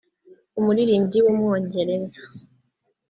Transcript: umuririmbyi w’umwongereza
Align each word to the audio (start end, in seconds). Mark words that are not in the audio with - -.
umuririmbyi 0.59 1.19
w’umwongereza 1.25 2.19